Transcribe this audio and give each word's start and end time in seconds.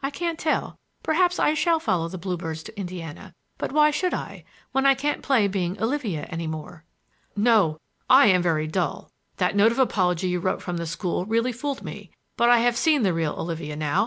I 0.00 0.10
can't 0.10 0.38
tell; 0.38 0.78
perhaps 1.02 1.40
I 1.40 1.54
shall 1.54 1.80
follow 1.80 2.06
the 2.06 2.16
bluebirds 2.16 2.62
to 2.62 2.78
Indiana; 2.78 3.34
but 3.58 3.72
why 3.72 3.90
should 3.90 4.14
I, 4.14 4.44
when 4.70 4.86
I 4.86 4.94
can't 4.94 5.24
play 5.24 5.48
being 5.48 5.76
Olivia 5.82 6.22
any 6.30 6.46
more?" 6.46 6.84
"No! 7.34 7.80
I 8.08 8.26
am 8.28 8.42
very 8.42 8.68
dull. 8.68 9.10
That 9.38 9.56
note 9.56 9.72
of 9.72 9.80
apology 9.80 10.28
you 10.28 10.38
wrote 10.38 10.62
from 10.62 10.76
the 10.76 10.86
school 10.86 11.24
really 11.26 11.50
fooled 11.50 11.82
me. 11.82 12.12
But 12.36 12.48
I 12.48 12.58
have 12.60 12.76
seen 12.76 13.02
the 13.02 13.12
real 13.12 13.34
Olivia 13.36 13.74
now. 13.74 14.00